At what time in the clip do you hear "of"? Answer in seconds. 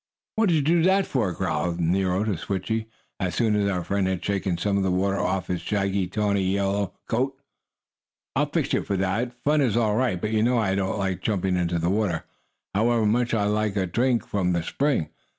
4.77-4.81